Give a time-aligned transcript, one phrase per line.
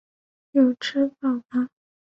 [0.53, 1.69] 有吃饱吗？